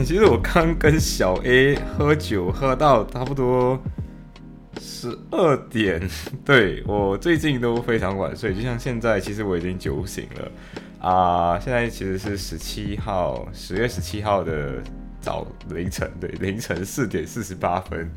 [0.04, 3.80] 其实我刚跟小 A 喝酒，喝到差不多
[4.80, 6.00] 十二点。
[6.44, 10.50] 对我最近都非常晚睡，就像现在，其实我已经酒醒了
[11.00, 14.82] 啊、现在其实是十七号，十月十七号的
[15.20, 18.10] 早凌晨，对，凌晨四点四十八分。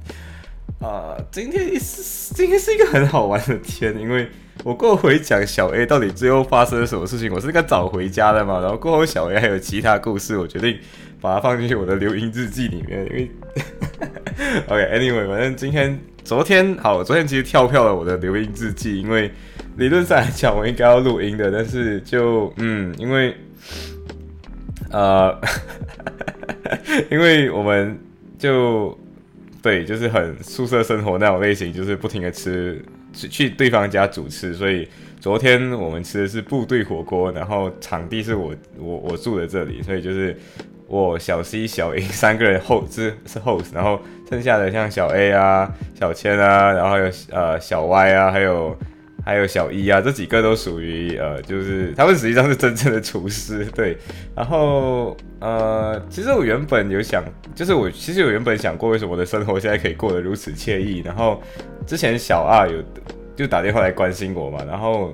[0.81, 4.29] 啊、今天是今天是一个很好玩的天，因为
[4.63, 7.31] 我过回讲小 A 到底最后发生了什么事情。
[7.33, 10.77] 我是应该早回家的嘛，然后过后小 A 还有其他故事，我决定
[11.19, 13.05] 把它放进去我的留音日记里面。
[13.05, 13.31] 因为
[14.67, 19.31] OK，Anyway， 反正今天昨天好，昨天其实跳票了我的留音日记，因为
[19.75, 23.35] 理论上来讲我应该要录音的，但是就嗯，因为
[24.91, 25.37] 呃，
[27.09, 27.99] 因为我们
[28.37, 28.97] 就
[29.61, 32.83] 对，就是很宿舍生活那种类型，就是不停的吃，
[33.13, 34.87] 去去对方家主持，所以
[35.19, 40.37] 昨天我们吃的是部队火锅，然后场地是我我我住的这里，所以就是
[40.87, 48.77] 我小 C 小 A 三个人 host 是是 host，然后剩下的像小 A 啊、小千啊，然后还有呃小 Y 啊，还有。
[49.25, 53.97] 还有小一啊，这几个都属于呃，就是他们实际上是真正的厨师，对。
[54.35, 57.23] 然后呃，其实我原本有想，
[57.55, 61.01] 就是我其实我原本想过，为什么我的生活现在可以过得如此惬意。
[61.05, 61.41] 然后
[61.87, 62.83] 之前小二有
[63.35, 65.13] 就打电话来关心我嘛，然后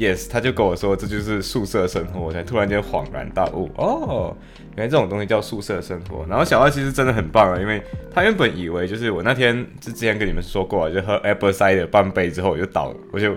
[0.00, 4.34] yes，他就跟我说这就是宿舍生活，我才突然间恍然大悟，哦，
[4.76, 6.24] 原来这种东西叫宿舍生活。
[6.26, 13.36] 然后小二其实真的很棒啊，因为他原本以为就是我那天之之前跟你们说过啊，就喝 apple cider 半杯之后我就倒，我就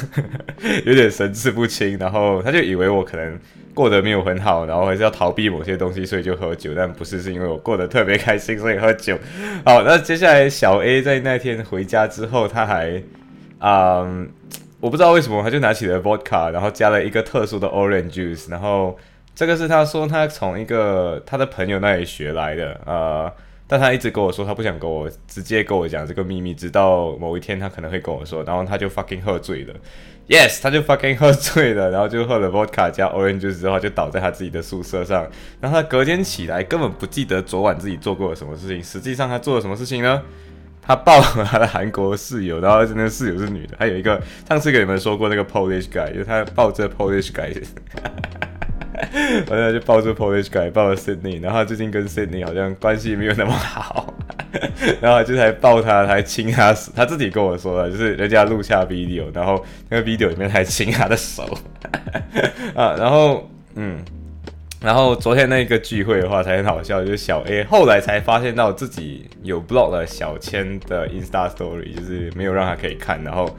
[0.86, 3.38] 有点神志不清，然后他就以为我可能
[3.74, 9.18] 过得没有很好，然后还是要逃避某些东西，所以就喝酒，但不是，是因为我过得特别开心，所以喝酒。
[9.64, 13.02] 好，那接下来小 A 在那天回家之后，他还，
[13.58, 14.28] 嗯，
[14.84, 18.94] 我不知道为什么，他就拿起了 vodka，然后加了一个特殊的 orange juice，然后
[19.34, 23.32] 这个是他说他从一个他的朋友那里学来的，呃。
[23.66, 29.72] 但他一直跟我说，他不想跟我直接跟我讲这个秘密，直到某一天他可能会跟我说，然后他就 fucking 喝醉了
[30.28, 35.26] ，yes，他就 fucking 喝醉了，然后就喝了 vodka 加 orange juice 之后，就倒在他自己的宿舍上，
[35.62, 40.22] 然后他隔天起来根本不记得昨晚自己做过了什么事情，实际上他做了什么事情呢？
[40.86, 47.54] 他抱了他的韩国室友，然后那个室友是女的，还有一个上次给你们说过那个 Polish guy，就是他抱着 Polish guy。
[49.50, 54.14] 完了就抱着 Polish guy，抱了 Sydney，然后他最近跟 Sydney 好像关系没有那么好，
[55.02, 61.42] 然后就是还抱他，还亲他，他自己跟我说的，就是人家录下 video，然后那个 video 里面还亲他的手，
[62.76, 63.98] 啊，然后嗯，
[64.84, 73.56] 然后昨天那个聚会的话才很好笑，就是小 A 后来才发现到自己有 block 了小千的 Insta Story，就是没有让他可以看，然后。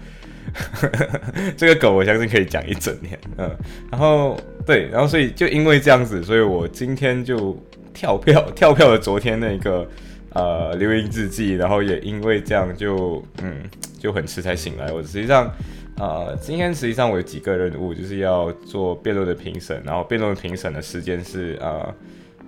[1.58, 3.50] 这个梗我相信可以讲一整年，嗯，
[3.92, 7.58] 然后对，然后所以就因为这样子，所以我今天就
[7.94, 9.86] 跳票 跳票了昨天那个
[10.34, 13.64] 呃留言日记，然后也因为这样就嗯
[14.00, 14.92] 就很迟才醒来。
[14.94, 15.52] 我实际上
[15.98, 21.94] 呃今天实际上我有几个任务，就是要做辩论的评审，然后辩论评审的时间是呃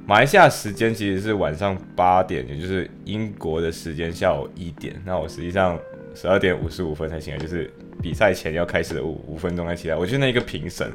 [0.05, 5.01] 马来西亚时间其实是晚上八点，也就是英国的时间下午一点。
[5.05, 5.79] 那我实际上
[6.13, 7.71] 十二点五十五分才醒来，就是。
[7.99, 10.87] 比赛前要开始的五五分钟才起来，我就那一个评审，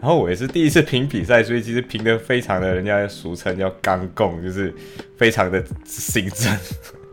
[0.00, 4.72] 然后我也是第一次评比赛，所以其实评的非常的，人家俗称叫刚共，就是
[5.18, 6.50] 非常的心正。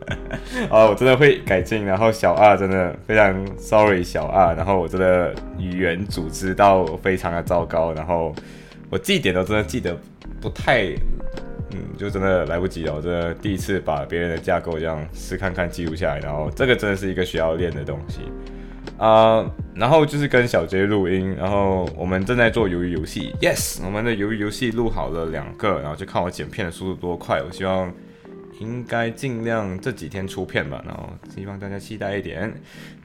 [0.70, 1.84] 哦，我真的会改进。
[1.84, 8.34] 然后小二真的非常 sorry 小二，然后我真的语言组织到非常的糟糕，然后
[8.90, 9.96] 我记点都真的记得
[10.40, 10.84] 不太，
[11.70, 12.94] 嗯，就真的来不及了。
[12.94, 18.20] 我真的第一次把别人的架构这样试看看记录下来，然后这个真的是一个需要练的东西。
[18.98, 27.92] 啊，然后就是跟小杰录音，然后我们正在做鱿鱼游戏，yes，我们的鱿鱼游戏录好了两个，然后就看我剪片的速度多快，我希望
[28.60, 32.52] 应该尽量这几天出片吧，然后希望大家期待一点，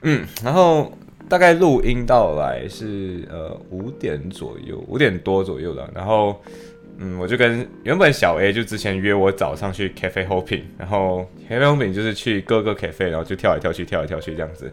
[0.02, 0.92] 嗯，然后
[1.28, 6.40] 大概录音到来是呃五点左右，五点多左右的，然后
[6.98, 14.72] 嗯，我就跟原本小 A 就之前约我早上去 cafe hopping，然后 cafe hopping 就是去各个 cafe，然后就跳来跳去，跳来跳去这样子。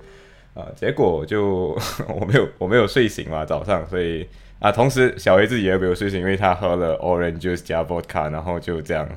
[0.54, 1.78] 啊，结果就
[2.20, 4.28] 我没有我没有睡醒嘛，早上，所以
[4.60, 9.08] 啊，同时小 A 自己也没有睡醒，因为他喝了 orange juice 加 vodka，然后就这样，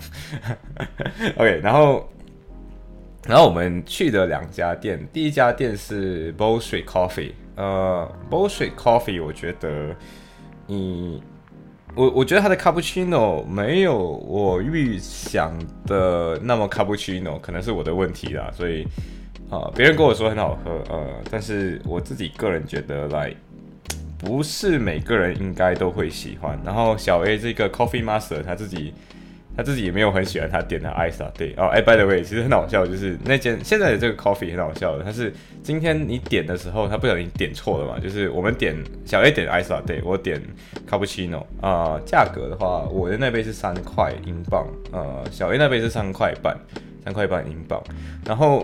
[1.37, 2.09] OK，然后
[3.27, 9.95] 然后我们去的两家店，第一家店是 Bullshit Coffee，呃，Bullshit Coffee，我觉得
[10.67, 11.23] 你。
[11.97, 15.53] 我我觉得它的 cappuccino 没有我预想
[15.87, 18.87] 的那么 cappuccino，可能是我的问题啦，所以
[19.51, 23.35] 啊，别人跟我说很好喝，呃，但是我自己个人觉得来
[24.21, 26.59] 不是每个人应该都会喜欢。
[26.65, 28.95] 然后小 A 这个 Coffee Master 他自己。
[29.57, 38.75] 他自己也没有很喜欢他点的 Ice 啊，对哦，哎，by the way，其实很好笑，就是那间现在的这个 coffee 很好笑的，它是今天你点的时候，他不小心点错了嘛，就是我们点
[39.05, 40.41] 小 A 点 ice 啊，对我点
[40.89, 46.57] cappuccino 啊，价格的话，我的那杯是三块英镑，呃，小 A 那杯是三块半。
[47.03, 47.83] 三块半英镑，
[48.27, 48.63] 然后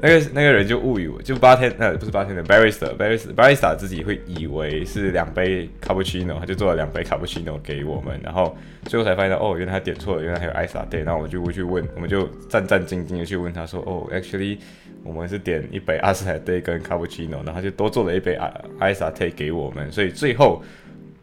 [0.00, 14.58] 那个那个人就误以为就八天呃不是八天的 barista barista barista 自己会以为是两杯 cappuccino，他就做了两杯 cappuccino 给我们，然后最后才发现哦原来他点错了，原来还有 ice latte，然后我就会去问，我们就战战兢兢的去问他说哦 actually
[15.02, 18.38] 我们是点一杯 ice latte 跟 cappuccino，然后就多做了一杯
[18.80, 20.62] ice latte 给我们，所以最后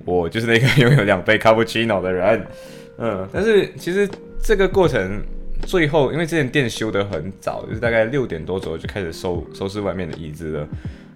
[0.05, 2.45] 我就是那个 拥有两杯 cappuccino 的人，
[2.97, 4.07] 嗯，但是其实
[4.41, 5.21] 这个过程。
[5.65, 10.67] 最后，因为这间店修得很早，就是大概六点多左右就开始收收拾外面的椅子了。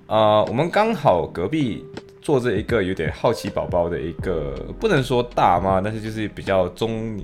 [0.07, 1.85] 啊，我们刚好隔壁
[2.21, 7.17] 坐着一个有点好奇宝宝的一个，不能说大妈，但是就是比较中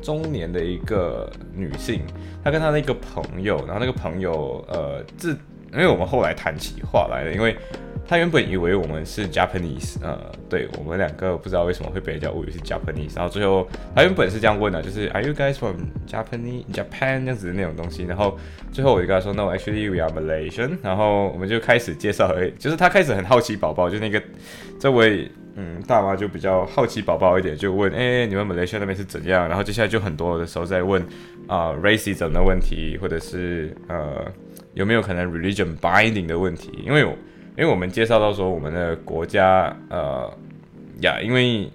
[0.00, 2.00] 中年的一个女性，
[2.44, 5.30] 她跟她的一个朋友，然后那个朋友呃自，
[5.72, 7.56] 因为我们后来谈起话来了，因为。
[8.08, 10.18] 他原本以为我们是 Japanese，呃，
[10.48, 15.76] 对我们两个不知道为什么会被人家误以为是 Japanese，然后最后他原本是这样问的，就是 Are you guys from
[16.06, 18.38] Japanese Japan 这样子的那种东西，然后
[18.72, 24.22] 最后我就跟他说 No，actually we are Malaysian，然后我们就开始介绍，就是他开始很好奇宝宝，就那个
[24.80, 31.06] 这位嗯大妈就比较好奇宝宝一点，就问哎你们 Malaysia 那边是怎样，然后接下来就很多的时候在问
[31.46, 34.24] 啊 racism 的问题，或者是呃
[34.72, 37.06] 有没有可能 religion binding 的问题，因为。
[37.58, 40.32] 因为我们介绍到说，我们的国家，呃，
[41.00, 41.68] 呀，因为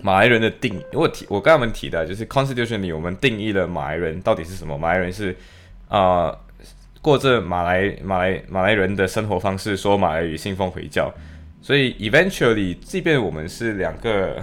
[0.00, 4.78] 马来人的定，我提我跟他们提的，就是 Constitution 里我们定义了马来人到底是什么？
[4.78, 5.36] 马来人是
[5.88, 6.34] 啊，
[7.02, 11.12] 过着马来马来马来人的生活方式，说马来语，信奉回教。
[11.60, 14.42] 所以 eventually，即便我们是两个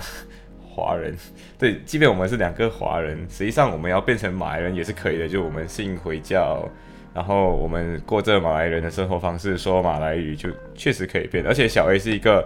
[0.64, 1.18] 华人，
[1.58, 6.70] 对，即便我们是两个华人，实际上我们要变成马来人也是可以的，就我们信回教。
[7.20, 12.42] 然后我们过这马来人的生活方式，说马来语就确实可以变，而且小 A 是一个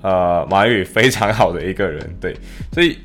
[0.00, 2.34] 呃马来语非常好的一个人，对，
[2.72, 2.96] 所以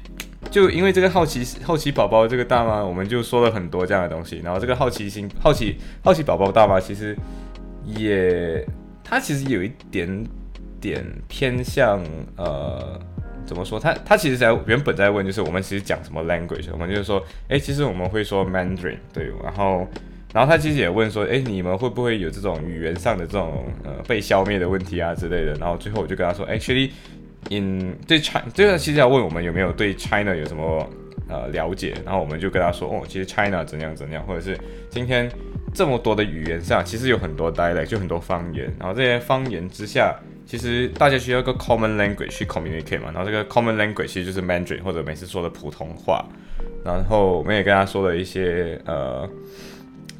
[0.49, 4.39] 就因为这个好奇好奇宝宝这个大妈，我们就说了很多这样的东西。
[4.45, 7.13] 然后这个好奇心好奇好奇宝宝大妈其实
[7.83, 8.65] 也
[9.03, 10.25] 他其实有一点
[10.79, 12.01] 点偏向
[12.37, 12.97] 呃
[13.45, 13.77] 怎么说？
[13.77, 19.85] 他他其实在原本在问就是我们其实讲什么 language，我们就是说哎其实我们会说 Mandarin 对，然后。
[20.33, 25.53] 然后他其实也问说，哎，你们会不会有这种语言上的这种呃被消灭的问题啊之类的？
[25.59, 30.89] 然后最后我就跟他说，actually，in 对 China，这个其实要问我们有没有对 China 有什么
[31.29, 31.93] 呃了解？
[32.03, 34.57] 然后我们就跟他说，哦，其实 China 怎样怎样，或者是
[34.89, 35.29] 今天
[35.71, 38.73] 这么多的语言上，其实有很多 dialect，就很多方言。
[38.79, 40.15] 然后这些方言之下，
[40.47, 43.11] 其实大家需要一个 common language 去 communicate 嘛。
[43.13, 46.25] 然后这个 common language 其实就是 Mandarin 或者每次说的普通话。
[46.83, 49.29] 然后我们也跟他说了一些呃。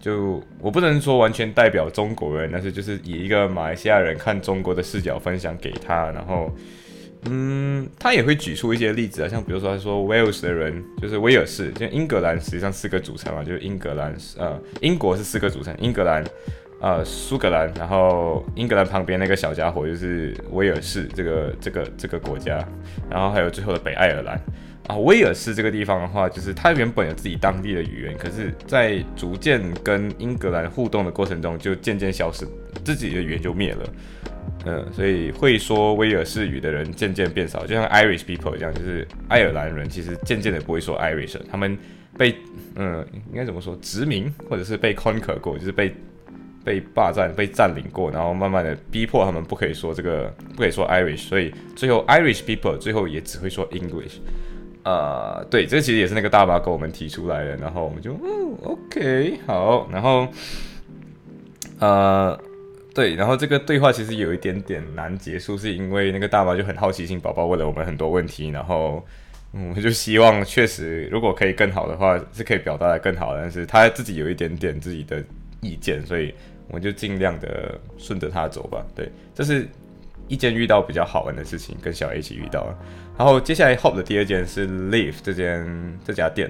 [0.03, 6.51] 就我不能说完全代表中国人，但是就是以一个马来西亚人看中国的视角分享给他，然后，
[7.23, 16.21] 嗯，他也会举出一些例子啊，像比如说他说 Wales 的人就是威尔士，就英格兰实际上四个组成嘛，就是英格兰呃英国是四个组成，英格兰
[16.83, 22.61] 呃苏格兰，然后英格兰旁边那个小家伙就是威尔士这个这个这个国家，
[23.09, 24.37] 然后还有最后的北爱尔兰。
[24.87, 32.45] 啊，威尔士这个地方的话，就是它原本有自己当地的语言，可是，在逐渐跟英格兰互动的过程中，就渐渐消失，
[32.83, 33.89] 自己的语言就灭了。
[34.65, 41.77] 嗯，所以会说威尔士语的人渐渐变少，就像 Irish people 这样，就是爱尔兰人其实渐渐的不会说 Irish，了他们
[42.17, 42.35] 被
[42.75, 45.95] 嗯，应该怎么说，殖民或者是被 conquer 过，就是被
[46.63, 54.19] 被霸占、被占领过，然后慢慢的逼迫他们不可以说这个，不可以说 Irish，所以最后 Irish people 最后也只会说 English。
[54.85, 60.27] 呃，对，这其实也是那个大巴跟我们提出来的，然后我们就，嗯，OK，好，然后，
[61.79, 62.37] 呃，
[62.93, 69.01] 对，然后这个对话其实有一点点难结束，是因为那个大巴就很好奇心宝宝问了我们很多问题，然后
[69.53, 75.23] 我们就希望确实如果可以更好的话，是可以表达的更好，但是他自己有一点点自己的
[75.61, 76.33] 意见，所以
[76.73, 78.83] 我就尽量的顺着他走吧。
[78.95, 79.67] 对，这是。
[80.29, 82.79] 一件遇到比较好玩的事情，跟小 A 一起遇到了。
[83.17, 86.49] 然后接下来 Hope 的第二件是 Live 这间这家店。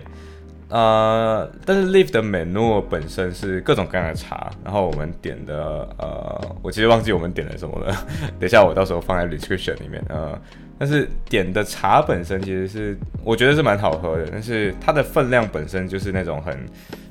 [0.70, 7.92] 呃，但是 Live 的 menu 本身是各种各样的茶，然后我们点的呃，我其实忘记我们点了什么了，
[8.40, 10.40] 等一下我到时候放在 description 里面，呃，
[10.78, 16.56] 但是点的茶本身其实是我觉得是蛮好喝的，但是它的分量本身就是那种很。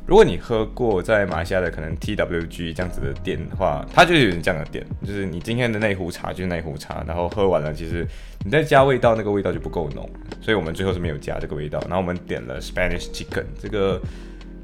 [0.05, 8.07] 如果你喝过在马来西亚的可能 T W G 这样子的店的话，它就有点这样的店，就是你今天的那壶茶就是那壶茶，然后喝完了，其实
[8.45, 10.09] 你再加味道，那个味道就不够浓，
[10.41, 11.79] 所以我们最后是没有加这个味道。
[11.83, 14.03] 然后我们点了 Spanish Chicken，这个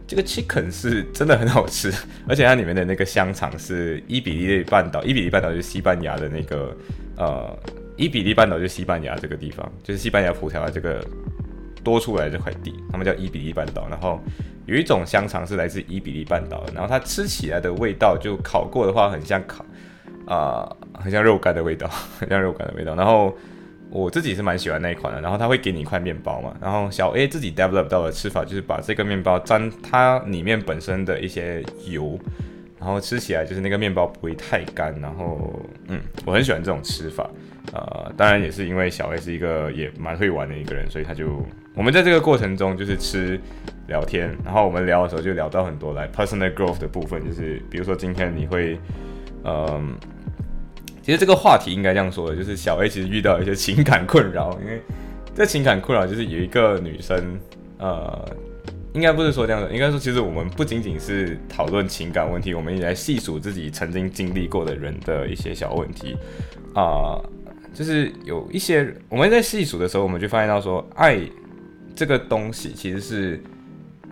[0.09, 1.93] 这个 Chicken 是真的很好吃，
[2.29, 6.77] 而且它里面的那个香肠是伊比利半岛，伊比利半岛就是西班牙的那个
[7.17, 7.57] 呃，
[7.97, 11.01] 伊比利半岛就是西班牙这个地方，就是西班牙葡萄牙这个
[11.89, 14.21] 多出来这块地，他们叫伊比利半岛，然后。
[14.67, 19.65] 有一种香肠是来自伊比利半岛的，然后它吃起来的味道就烤过的话很像烤，
[20.27, 21.89] 啊，很像肉干的味道，
[22.21, 22.95] 很像肉干的味道。
[22.95, 23.35] 然后
[23.89, 25.23] 我自己是蛮喜欢那一款的。
[25.23, 32.21] 然后它会给你一块面包嘛，然后小 A 自己 develop 到的吃法就是把这个面包沾它里面本身的一些油，
[32.79, 34.95] 然后吃起来就是那个面包不会太干。
[35.01, 37.27] 然后嗯，我很喜欢这种吃法。
[37.73, 41.43] 呃，当然也是因为小 A 是一个也蛮会玩的一个人，所以他就
[41.75, 43.41] 我们在这个过程中就是吃。
[43.89, 48.79] 聊天，然后我们聊的时候就聊到很多来 personal growth 的部分，就是比如说今天你会，
[49.45, 49.97] 嗯，
[51.01, 54.83] 其实这个话题应该这样说的，就是小 A 其实遇到一些情感困扰，因为
[55.35, 57.41] 这情感困扰就是有一个女生，
[57.79, 58.23] 呃，
[58.93, 66.15] 应该不是说这样的，应该说其实我们不仅仅是讨论情感问题，我们也在细数自己曾经经历过的人的一些小问题，
[66.75, 67.17] 啊，
[67.79, 71.21] 就是有一些我们在细数的时候，我们就发现到说，爱
[71.95, 73.41] 这个东西其实是。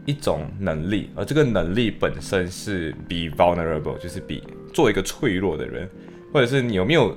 [0.08, 4.40] 一种能力，而这个能力本身是 be vulnerable，就是比
[4.72, 5.90] 做一个脆弱的人，
[6.32, 7.12] 或者是你有没有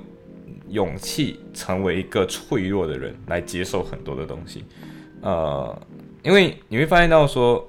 [0.70, 4.64] 勇气成为一个脆弱的人来接受很多的东西。
[5.20, 5.80] 呃，
[6.24, 7.64] 因为你会发现到说，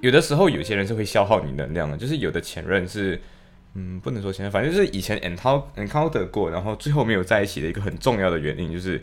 [0.00, 3.20] 有的时候有些人是会消耗你能量的，就是有的前任是，
[3.74, 9.00] 嗯，不能说前任，反正就是以前 encounter encounter 过，然后最后没有在一起的一个很重要的原因就是。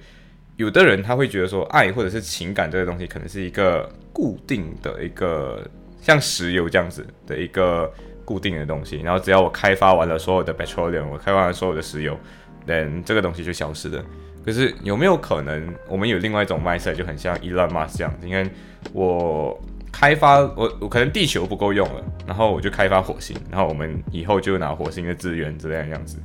[0.57, 5.65] 有的人他会觉得说，爱或者是情感这个东西可能是一个固定的一个
[6.01, 7.89] 像石油这样子的一个
[8.25, 12.19] 固定的东西，然后只要我开发完了所有的 petroleum，我开发完所有的石油
[12.65, 14.03] 那这个东西就消失了。
[14.43, 18.13] 可是有没有可能我们有另外一种 mindset，就很像 Elon Musk 这样？
[18.21, 18.51] 你看
[18.91, 19.57] 我
[19.91, 26.17] 开发我我可能地球不够用了，然后我就开发火星，然后我们以后就拿火星的资源这样样子，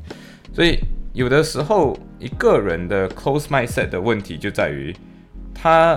[0.53, 0.79] 所以。
[1.15, 4.93] 有的时候，一个人的 close mindset 的问题就在于，
[5.55, 5.97] 他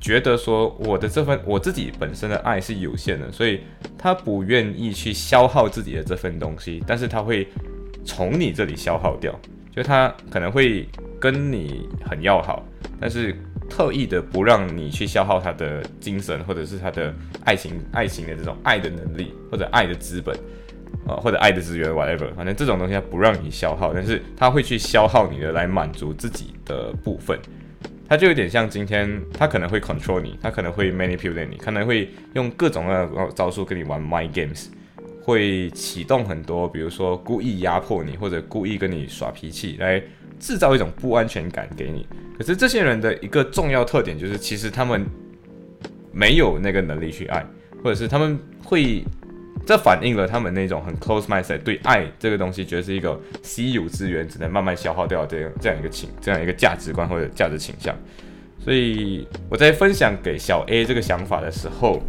[0.00, 3.62] 觉得说我的这份我自己本身的爱是有限的，所以
[3.98, 7.48] 他不愿意去消耗自己的这份东西，但是他会
[8.04, 9.36] 从你这里消耗掉，
[9.74, 12.64] 就他可能会跟你很要好，
[13.00, 13.36] 但是
[13.68, 20.34] 特意的不让你去消耗他的精神，或者是他的爱情爱情的这种爱的能力或者爱的资本。
[21.06, 27.38] 啊，或者爱的资源，whatever，反正这种东西他不让你消耗，但是他会去消耗你的来满足自己的部分。
[28.06, 34.66] 他就有点像今天，他可能会 control 你，他可能会 manipulate 你，可能会用各种各样的招数跟你玩 mind games，
[35.22, 40.02] 会启动很多，比如说故意压迫你，或者故意跟你耍脾气，来
[40.38, 42.06] 制造一种不安全感给你。
[42.38, 45.04] 可是这些人的一个重要特点就是，其实他们
[46.12, 47.44] 没有那个能力去爱，
[47.82, 49.04] 或者是他们会。
[49.66, 57.94] 这反映了他们那种很 close mindset，对爱这个东西觉得是一个稀有资源，只能慢慢消耗掉这样这样一个情这样一个价值观或者价值倾向。
[58.58, 62.00] 所以我在分享给小 A 这个想法的时候，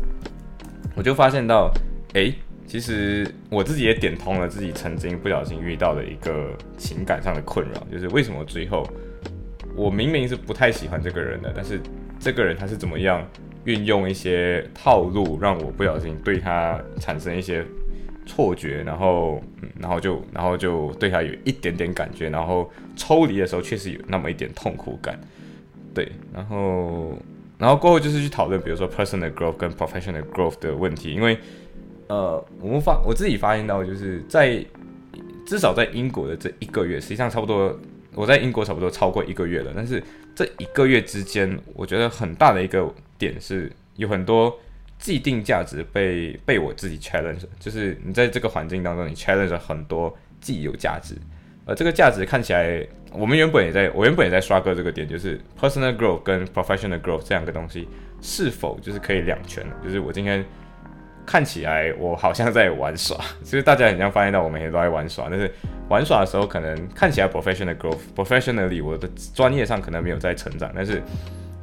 [0.95, 1.69] 我就发现到，
[2.13, 2.33] 哎，
[2.69, 8.88] 其实我自己也点通了自己曾经不小心遇到的一个情感上的困扰，就是为什么最后
[9.75, 11.81] 我明明是不太喜欢这个人的，但是
[12.19, 13.27] 这个人他是怎么样？
[13.65, 17.63] 运用一些套路，让我不小心对他产生一些
[18.25, 19.43] 错觉，然后，
[19.77, 25.19] 然后就，然后就对他有一点点感觉，然后抽离的时候确实有那么一点痛苦感，
[25.93, 27.17] 对，然后，
[27.57, 31.38] 然后过后就是去讨论，比如说 personal growth 跟 professional growth 的问题，因为，
[32.10, 34.63] 呃，我们发我自己发现到，就是在
[35.46, 37.74] 至少在英国的这一个月，实际上差不多
[38.13, 40.04] 我在英国差不多超过一个月了，但是
[40.36, 42.94] 这一个月之间，我觉得很大的一个。
[43.20, 44.58] 点是有很多
[44.98, 51.16] 既定价值被被我自己 challenge，就是你在这个环境当中，你 challenge 很多既有价值，
[51.66, 57.89] 呃，这个价值看起来，我们原本也在我原本也在刷歌这个点，就是 personal growth 跟 professional growth 这两个东西
[58.22, 59.66] 是否就是可以两全？
[59.84, 60.46] 就是我今天
[61.29, 65.53] 看起来我好像在玩耍， 其实大家很像发现到我每天都在玩耍，但是
[65.88, 71.03] 玩耍的时候可能看起来 professional growth，professionally 我的专业上可能没有在成长，但是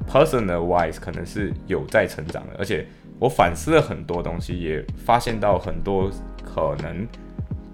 [0.09, 2.87] Personal wise 可能是有在成长的，而且
[3.19, 6.09] 我反思了很多东西，也发现到很多
[6.45, 7.05] 可能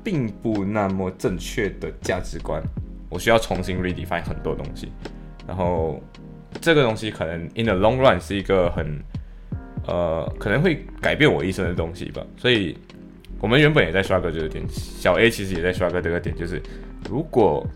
[0.02, 2.62] 并不那么正确的价值观，
[3.10, 4.90] 我需要重新 redefine 很多东西。
[5.46, 6.02] 然后
[6.58, 8.98] 这个东西可能 in the long run 是一个很
[9.86, 12.24] 呃可能会改变我一生的东西吧。
[12.36, 12.76] 所以
[13.40, 16.62] 我们原本也在刷个这个点，小 A 其实也在刷个这个点，就是
[17.08, 17.66] 如果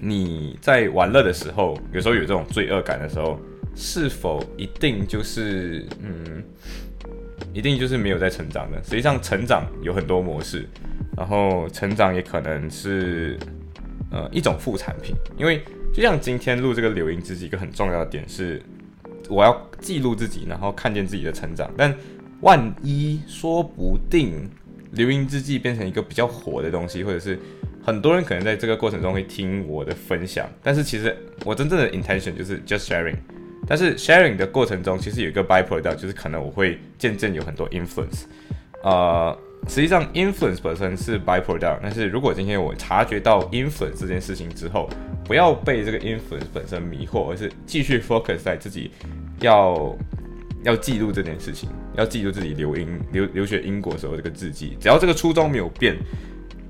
[0.00, 3.38] 你在玩乐的时候，有时候有这种罪恶感的时候，
[3.74, 6.42] 是否一定就是嗯，
[7.52, 8.82] 一定就是没有在成长的？
[8.82, 10.68] 实际上，成长有很多模式，
[11.16, 13.38] 然后成长也可能是
[14.10, 15.62] 呃一种副产品，因为。
[15.90, 18.62] 就像今天录这个留音之己，一个很重要的点是，
[19.28, 21.70] 我要记录自己，然后看见自己的成长。
[21.76, 21.94] 但
[22.40, 24.48] 万一说不定
[24.92, 27.38] 留音之际变成一个比较火的东西，或者是
[27.84, 33.16] 很多人可能在这个过程中会听我的分享，但是其实我真正的 intention 就是 just sharing。
[33.66, 38.24] 但是 sharing 的过程中，其实有一个 byproduct，就是可能我会渐渐有很多 influence，
[38.82, 39.38] 呃。
[39.68, 44.88] 实际上，influence 本身是 byproduct，但是如果今天我察觉到 influence 这件事情之后，
[45.26, 48.90] 不要被这个 influence 本身迷惑，而是继续 focus 在自己
[49.40, 49.94] 要
[50.64, 54.74] 要记录这件事情，要记录自己留英留留学英国时候这个字迹。
[54.80, 55.94] 只要这个初衷没有变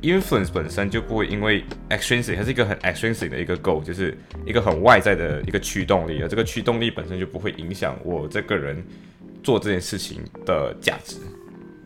[0.03, 8.85] ，influence 本身就不会因为 extrinsic，它是一个很 extrinsic 的一个 goal，就是一个很外在的一个驱动力，而这个驱动力本身就不会影响我这个人
[9.43, 11.17] 做这件事情的价值。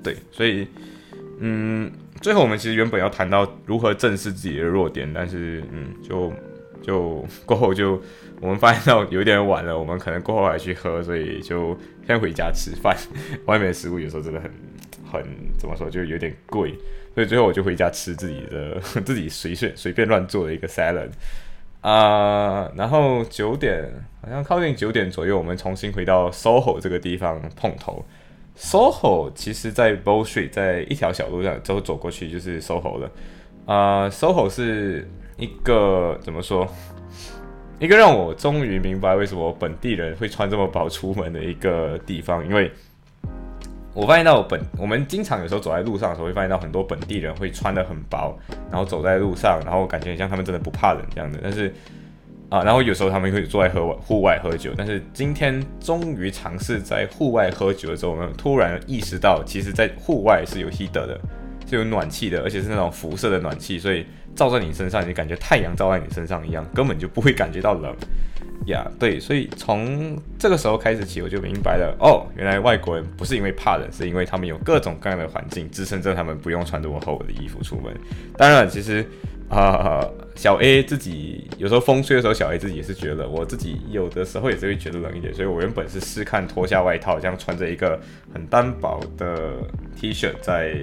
[0.03, 0.67] 对，所以。
[1.45, 6.33] 嗯，最后我们其实原本要谈到如何正视自己的弱点，但是嗯，就
[6.81, 8.01] 就过后就
[8.41, 12.97] 我们发现到有点晚了，我们可能过后还去喝，所以就先回家吃饭。
[13.47, 14.49] 外面的食物有时候真的很
[15.11, 15.25] 很
[15.59, 16.79] 怎么说，就有点贵，
[17.13, 21.11] 所以最后我就回家吃自己的 自己随便随便乱做的一个 salad
[21.81, 22.71] 啊。
[22.77, 23.85] 然后九点
[24.21, 28.07] 好像靠近九点左右，我们重新回到 SOHO 这个地方碰头。
[28.57, 33.11] SOHO 其实，在 Bow Street，在一条小路上，之后走过去就是 SOHO 了。
[33.67, 36.69] 啊，SOHO 是一个怎么说？
[37.79, 42.47] 一个让我终于明白为什么本地人会穿这么薄出门的一个地方。
[42.47, 42.71] 因为
[43.93, 48.39] 我发现到本我们经常有时候走在路上的时候，会发现到很多本地人会穿的很薄，
[48.71, 51.41] 然后走在路上，然后感觉很像他们真的不怕冷这样的。
[51.43, 51.75] 但是
[52.53, 61.19] 啊，然后有时候他们会坐在喝户外喝酒，但是今天终于尝试在户外喝酒的时候，我们突然意识到，其实，在户外是有 heat 的，
[61.67, 64.05] 是有暖气的，而且是那种辐射的暖气，所以
[64.37, 67.91] 照在你身上，你感觉太阳照在你身上一样，根本就不会感觉到冷
[68.67, 68.87] 呀。
[68.99, 77.97] 对，所以从这个时候开始起，我就明白了，哦，原来外国人不是因为怕冷，是因为他们有各种各样的环境支撑着他们不用穿这么厚的衣服出门。
[78.37, 79.07] 当然，其实。
[79.53, 80.03] 啊，
[80.35, 88.01] 小 A 自己有时候风吹的时候，小 A 自己也是觉得，我自己有的时候也是会觉得冷一点，所以我原本是试看脱下外套，这样穿着一个
[88.33, 89.59] 很单薄的
[89.95, 90.75] T 恤在，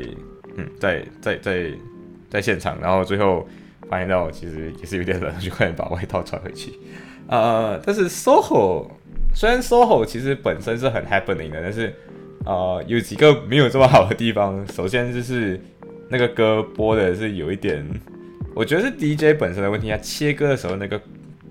[0.55, 1.71] 嗯，在在在
[2.29, 3.47] 在现场，然后最后
[3.89, 6.71] 发现到其实也是有点冷，就快点把外套穿回去。
[7.27, 8.87] 呃，但是 SOHO
[9.33, 11.91] 虽然 SOHO 其实本身是很 happening 的，但是
[12.45, 14.63] 呃有几个没有这么好的地方。
[14.67, 15.59] 首先就是
[16.07, 17.83] 那个歌播的是有一点。
[18.59, 21.01] 我觉得是 DJ 本身的问题，它切割的时候那个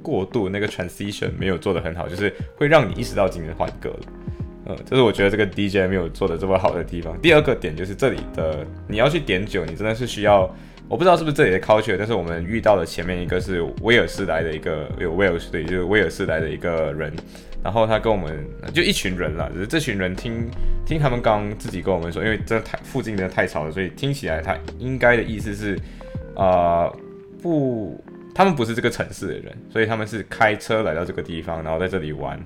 [0.02, 4.00] 过渡、那个 transition 没有做得很好，就是会让你意识到今天换歌了。
[4.66, 7.18] 呃，这是我觉得这个 DJ 没有做的这么好的地方。
[7.22, 10.54] 第二个点就是这里的你要去点酒，你真的是需要，
[10.86, 17.10] 我不知道是不是这里的 culture，但是我们遇到的前面一个是威尔士来的一个有威尔士对，就是威尔士来的一个人，
[17.64, 20.46] 然后他跟我们就一群人啦，只是这群人听
[20.84, 25.74] 听他们刚自己跟我们说，因为真的太附近真的太吵了，所以听起来他应该的意思是。
[26.38, 26.88] 啊，
[27.42, 28.01] 不，
[28.33, 32.38] 他们不是这个城市的人，所以他们是开车来到这个地方，然后在这里玩。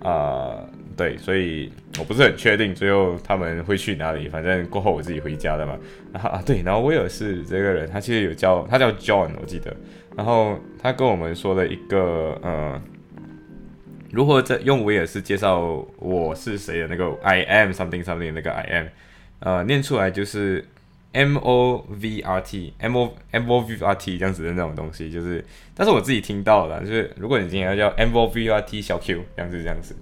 [0.00, 0.64] 啊，
[0.96, 4.28] 对，所以我不是很确定最后他们会去哪里。
[4.28, 5.78] 反正过后我自己回家的嘛。
[6.12, 9.74] 啊，对，然后威尔士这个人，他其实有叫他叫 John，我记得。
[10.16, 12.80] 然后他跟我们说了一个，呃，
[14.10, 18.86] 如何在用威尔士介绍我是谁的那个 I am something something 那个 I am，
[19.40, 20.64] 呃，念出来就是。
[21.14, 28.48] M O V R T M O M O V R T 这样子的那种东西，就是，但是我自己听到了，就是如果你今天要叫 M O V
[28.48, 29.94] R T 小 Q 这样子这样子，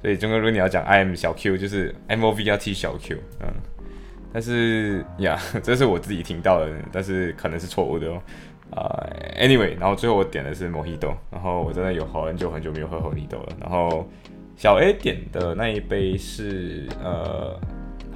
[0.00, 3.46] 所以中国如果你要讲 I M 小 Q，就是 M O V R T 小 Q，嗯，
[4.32, 8.22] 但是呀， 这是我自己听到的，但是可能是错误的哦，
[8.70, 9.06] 啊
[9.38, 14.08] ，Anyway，然后最后我点的是 Mojito，然后我真的有好很久很久没有喝 Mojito 了，然后
[14.56, 17.60] 小 A 点的那一杯是呃。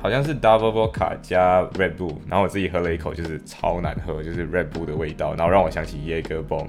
[0.01, 6.69] 好像是 double vodka 加 Red Bull，然后我自己喝了一口，就是超难喝，就是 Red Bull 的味道，然后让我想起 Jager b o m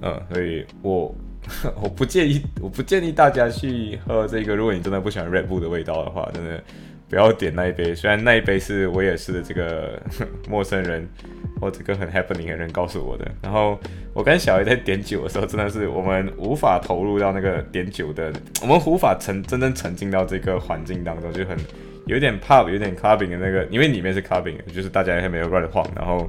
[0.00, 1.14] 嗯，所以我
[1.80, 4.54] 我不建议，我不建议大家去喝这个。
[4.54, 6.62] 如果你真的不喜欢 Red Bull 的味道的话，真的
[7.08, 7.94] 不要点那一杯。
[7.94, 10.00] 虽然那一杯是我也是这个
[10.48, 11.08] 陌生人
[11.60, 13.26] 或这个很 happening 的人告诉我的。
[13.40, 13.78] 然后
[14.12, 21.56] 我跟小 A 在点酒的时候，真的是我们无法投入到那个点酒的，我们无法沉真正沉浸到这个环境当中，就很
[22.08, 25.86] 有点 pub 有点 clubbing 的那个，因为里面是 clubbing，就是大家还没有乱晃。
[25.94, 26.28] 然后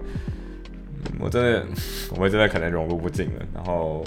[1.20, 1.66] 我真的，
[2.16, 3.46] 我们真的可能融入不进了。
[3.56, 4.06] 然后。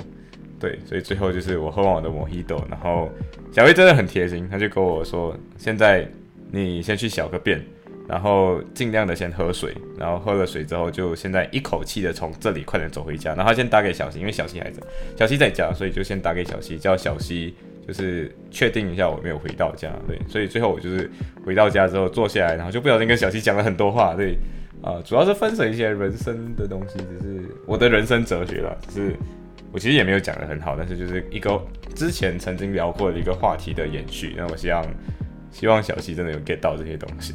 [0.61, 3.11] 对，所以最后就是我喝完我的摩希豆，然后
[3.51, 6.09] 小薇真的很贴心，他就跟我说：“现在
[6.53, 7.61] 你先去小个便，
[8.09, 14.81] 然后尽量的先喝水，然后喝了水之后，就现在一口气的从这里快点走回家。”然后他先打给小西，因为小西还在，
[15.19, 17.57] 小西在家，所以就先打给小西，叫小西
[17.87, 19.91] 就是确定一下我没有回到家。
[20.07, 21.11] 对，所以最后我就是
[21.45, 24.15] 回到家之后坐下来，然后就不小心跟小七讲了很多话。
[24.15, 24.37] 对，
[24.83, 29.17] 啊，主要是分享一些人生的东西，只是我的人生哲学了，只是。
[29.75, 31.59] 我其实也没有讲的很好，但是就是一个
[31.95, 34.35] 之前曾经聊过的一个话题的延续。
[34.37, 34.85] 那我希望
[35.51, 37.33] 希望小七真的有 get 到这些东西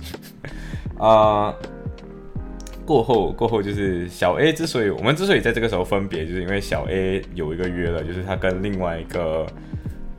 [1.00, 1.52] 啊。
[2.86, 9.44] 过后过后就是小 A 之所以我们之所以在这个时候分别，就是因为小 A 有一个约了，就是他跟另外一个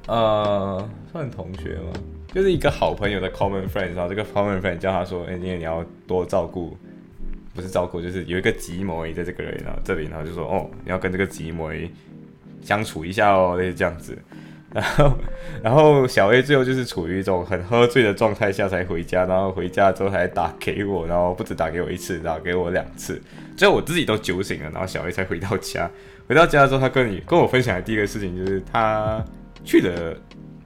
[0.09, 1.93] 呃算同学吗？
[2.35, 6.77] 就是一个好朋友的 common friend，然后这个 common friend 叫他说：“哎，因为你要多照顾。”
[7.55, 11.73] 不是照顾，就是有一个吉摩在这个人然后这里，然后就说哦，你要跟这个吉摩
[12.63, 14.17] 相处一下哦，类似这样子。
[14.73, 15.19] 然后，
[15.61, 23.21] 然后小 A 最后就是处于一种很喝醉的状态下才回家，然后回家之后还打给我，然后不止打给我一次，打给我两次，
[23.57, 25.91] 最后我自己都酒醒了，然后小 A 才回到家。
[26.29, 29.25] 回到家之后，他跟你跟我分享的第一个事情就是他
[29.65, 30.17] 去的，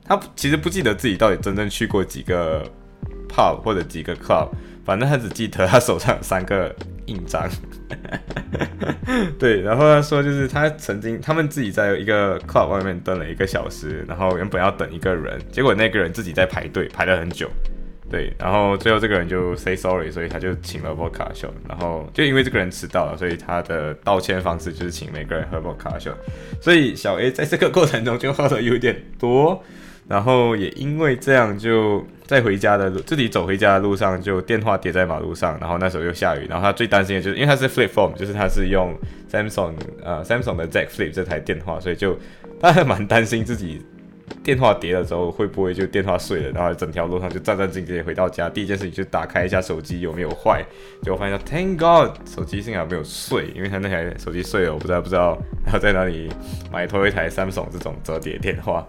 [0.04, 2.62] 他其实不记得自己到底真正去过几个
[3.28, 4.48] pub 或者几个 club。
[4.84, 6.74] 反正他只记得他手上有三个
[7.06, 7.48] 印章，
[9.38, 17.48] 对，然后他说就是他曾经他们自己在一个 club 外面等了一个小时，然后原本要等一个人，结果那个人自己在排队排了很久，
[18.10, 26.12] 对，然后最后这个人就 say sorry，所以他就请了 vodka show，然后就因为这个人迟到了，所以他的道歉方式就是请每个人喝 vodka show，
[26.60, 29.62] 所以小 A 在这个过程中就喝的有点多。
[30.08, 35.56] 然后也因为这样，就在回家的路，自己走回家的路上，就电话跌在马路上。
[35.60, 38.94] 然后那时候又下雨，然后他最担心的就是，因为他是 Flip Phone，就是他是用
[39.30, 39.72] Samsung
[40.04, 42.18] 呃 Samsung 的 Z Flip 这台电话，所以就
[42.60, 43.80] 他还蛮担心自己
[44.42, 48.48] 电话跌了之后会不会就电话碎了，然后整条路上就战战兢兢回到家。
[48.48, 50.64] 第一件事情就打开一下手机有没有坏，
[51.02, 55.38] 结果发现 Thank God 手机幸好没有碎，因为他那台手机碎了，我不知道不知道
[55.72, 56.28] 要在哪里
[56.72, 58.86] 买拖一台 Samsung 这种折叠电话。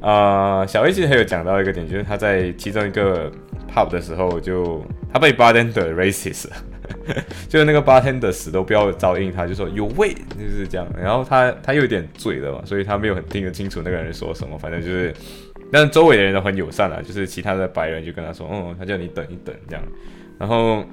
[0.00, 3.30] 啊，小 A 其实还有讲到一个点，就是他在其中一个
[3.72, 6.46] pub 的时候，就他被 bartender racist，
[7.48, 10.86] 就是那个 bartender 死都不要招应他，就说有味，就是这样。
[11.00, 15.14] 然后他他又有点醉了嘛，所以他没有很听得清楚那个人说什么，反正就是，
[15.70, 19.84] 但周围的人都很友善啊，就是其他的白人就跟他说，哦，他叫你等一等这样。
[20.38, 20.84] 然后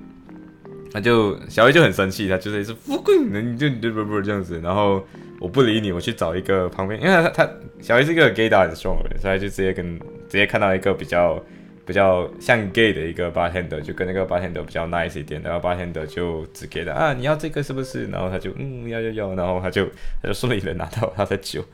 [0.91, 5.03] 他就小 A 就很生气，他就是是富贵，你就就不不这样子，然后。
[5.41, 7.49] 我不理你，我去找一个旁边，因为他他
[7.79, 11.41] 小 A 是一个 gay 打很 strong 的人，所以就直接跟直接看到一个比较
[11.89, 18.05] 比较像 gay 的一个 bartender，就跟那个 bartender 比较 nice 一点，然后 bartender 就只给他啊，你要这个是不是？
[18.11, 19.87] 然后他就嗯要要要，然后他就
[20.21, 21.65] 他就顺利的拿到他的酒，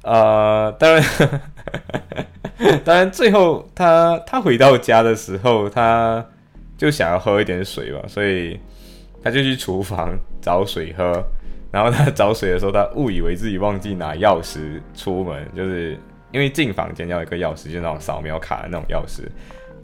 [0.00, 1.04] 啊，当然
[2.82, 6.26] 当然最后他他回到家的时候，他
[6.78, 8.58] 就想要喝一点水吧，所以
[9.22, 11.22] 他就去厨房找水喝。
[11.70, 15.98] 然后他找水的时候，他误以为自己忘记拿钥匙出门，就是
[16.32, 19.28] 因为进房间要一个钥匙，就是那种扫描卡的那种钥匙。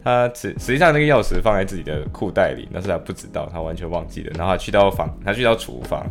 [0.03, 4.31] 他实实际上那个钥匙放在自己的裤袋里，但是他不知道，他完全忘记了。
[4.37, 6.05] 然后他去到房，他去到厨房，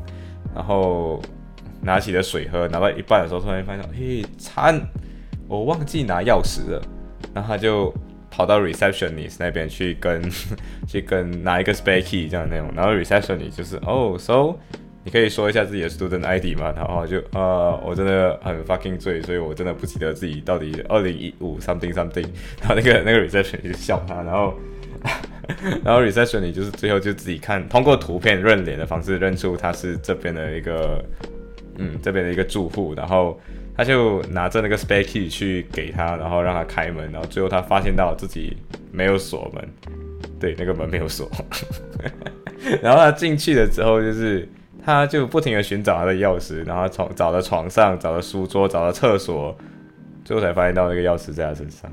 [0.55, 1.21] 然后
[1.81, 4.81] 拿起了水喝，拿到一半的时候，突然发现，嘿，惨，
[5.49, 6.83] 我忘记拿钥匙了。
[7.35, 7.93] 然后他就
[8.31, 10.23] 跑到 receptionist 那边去跟
[10.87, 12.71] 去跟拿一个 spare key 这样的那种。
[12.77, 14.55] 然后 receptionist 就是，哦，so。
[15.05, 16.71] 你可以说一下自己的 student ID 吗？
[16.77, 22.27] 然后就呃，我真的很 fucking 醉，所以我真的不记得自己到底二零一五 something something。
[22.61, 24.55] 然后那个那个 reception 就笑他，然后
[25.83, 31.03] 然后 reception 你就是最后就自己看，通过图片认脸的方式认出他是这边的一个
[31.79, 33.41] 嗯这边的一个住户，然后
[33.75, 38.55] 他就拿着那个 spare key 去给他，然后让他开门，然后最后他发现到自己
[38.93, 39.67] 没有锁门，
[40.39, 41.31] 对，那个门没有锁，
[42.83, 44.47] 然后他进去了之后就是。
[44.89, 49.55] 他就不停的寻找他的钥匙，然后从找到床上，找到书桌，找到厕所，
[50.25, 51.93] 最后才发现到那个钥匙在他身上。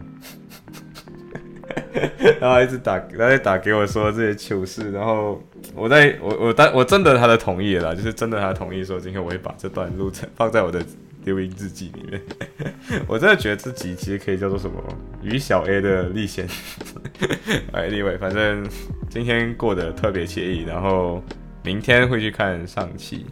[2.39, 5.43] 然后一直打，他在打给我说这些糗事，然后
[5.75, 10.81] 我在我我当我征得他的同意了，就是征得他的同意，说今天我会把这段路程放在我的
[11.21, 12.21] 丢进日记里面。
[13.07, 14.81] 我真的觉得这集其实可以叫做什么
[15.21, 16.47] “与小 A 的历险”。
[17.73, 18.65] 哎另外反正
[19.09, 21.21] 今天过得特别惬意，然后
[21.65, 23.25] 明天会去看上期，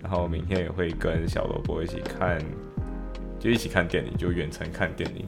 [0.00, 2.38] 然后明天也会跟小萝卜一起看，
[3.36, 5.26] 就一起看电影，就远程看电影。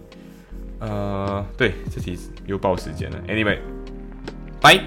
[0.79, 3.19] 呃，对，这题又报时间了。
[3.27, 3.59] Anyway，
[4.61, 4.81] 拜。